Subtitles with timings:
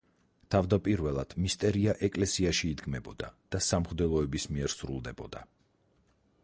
[0.53, 5.45] თავდაპირველად მისტერია ეკლესიაში იდგმებოდა და სამღვდელოების მიერ სრულდებოდა.